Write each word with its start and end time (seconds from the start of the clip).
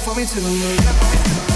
for 0.00 0.14
me 0.14 0.24
to 0.24 0.40
move. 0.40 1.49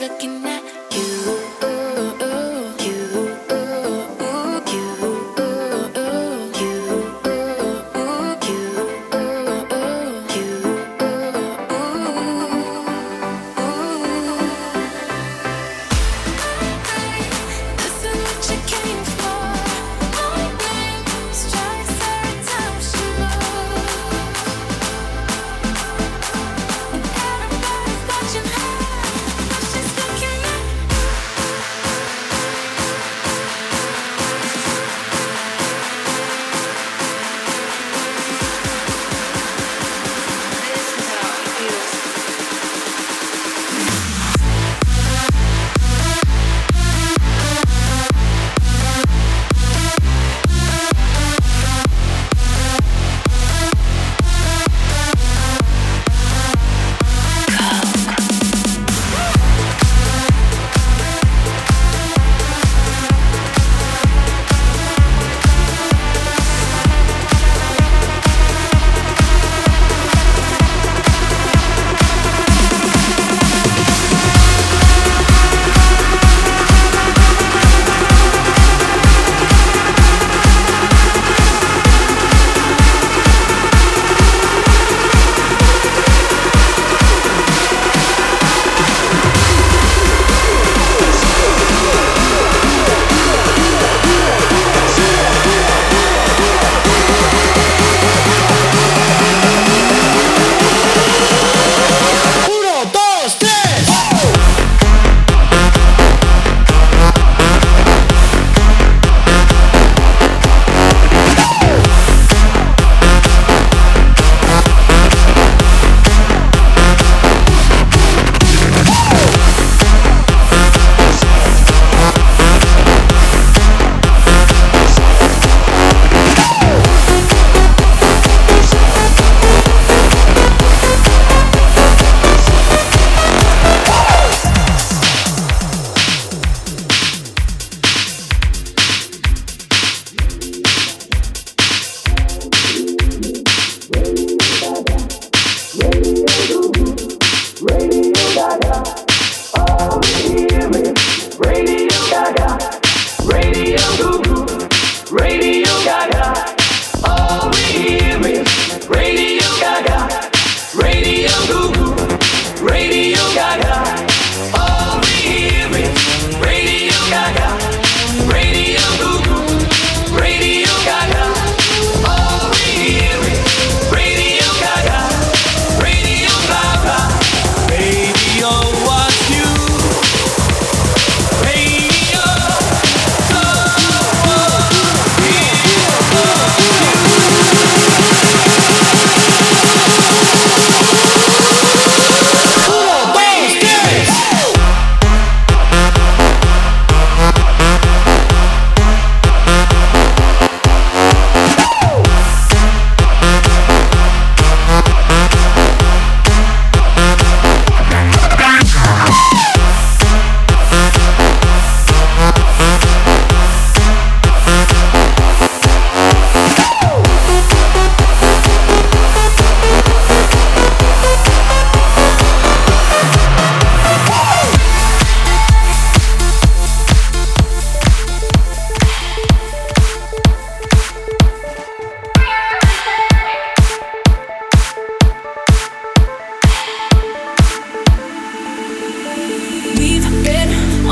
looking 0.00 0.46
at 0.46 0.62
you. 0.92 1.39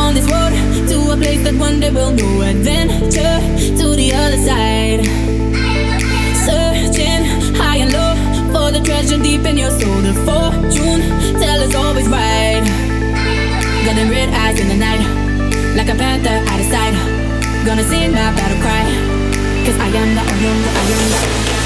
on 0.09 0.15
this 0.15 0.25
road 0.25 0.53
to 0.88 1.12
a 1.12 1.17
place 1.17 1.43
that 1.45 1.55
one 1.61 1.81
day 1.81 1.91
will 1.91 2.12
know 2.12 2.41
adventure 2.41 3.37
to 3.77 3.95
the 3.95 4.09
other 4.15 4.41
side. 4.41 5.05
Searching 6.49 7.23
high 7.61 7.79
and 7.85 7.93
low 7.93 8.15
for 8.53 8.71
the 8.73 8.81
treasure 8.81 9.19
deep 9.23 9.45
in 9.45 9.59
your 9.59 9.71
soul. 9.71 10.00
The 10.00 10.15
fortune 10.25 11.03
teller's 11.37 11.75
always 11.75 12.09
right. 12.09 12.65
Got 13.85 13.97
them 13.97 14.09
red 14.09 14.31
eyes 14.33 14.59
in 14.59 14.69
the 14.69 14.79
night, 14.87 15.05
like 15.77 15.91
a 15.91 15.95
panther 15.95 16.41
out 16.50 16.61
of 16.61 16.69
sight. 16.73 16.95
Gonna 17.67 17.85
sing 17.85 18.11
my 18.12 18.33
battle 18.33 18.61
cry, 18.65 18.85
cause 19.67 19.77
I 19.77 19.88
am 19.88 20.15
the, 20.17 20.23
I 20.23 20.37
am 20.49 20.59
the, 20.65 20.71
I 20.71 20.85
am 20.97 21.53
the. 21.53 21.58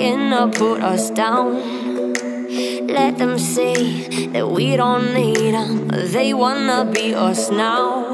Trying 0.00 0.30
to 0.30 0.58
put 0.58 0.82
us 0.82 1.10
down. 1.10 1.56
Let 2.86 3.18
them 3.18 3.38
see 3.38 4.28
that 4.28 4.48
we 4.48 4.76
don't 4.76 5.14
need 5.14 5.52
them, 5.52 5.88
they 5.88 6.32
wanna 6.32 6.90
be 6.90 7.14
us 7.14 7.50
now. 7.50 8.04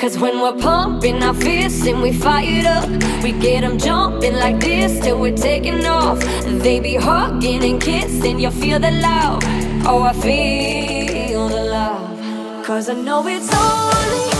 Cause 0.00 0.18
when 0.18 0.40
we're 0.40 0.56
pumping 0.56 1.22
our 1.22 1.34
fists 1.34 1.84
and 1.86 2.00
we 2.00 2.12
fire 2.12 2.64
up, 2.66 2.88
we 3.24 3.32
get 3.32 3.62
them 3.62 3.76
jumping 3.76 4.36
like 4.36 4.60
this 4.60 5.00
till 5.00 5.18
we're 5.18 5.36
taking 5.36 5.84
off. 5.86 6.20
They 6.64 6.78
be 6.80 6.94
hugging 6.94 7.64
and 7.64 7.80
kissing, 7.80 8.38
you 8.38 8.50
feel 8.50 8.78
the 8.78 8.92
love. 8.92 9.42
Oh, 9.84 10.02
I 10.02 10.12
feel 10.12 11.48
the 11.48 11.64
love. 11.64 12.64
Cause 12.64 12.88
I 12.88 12.94
know 12.94 13.26
it's 13.26 13.52
only 13.52 14.35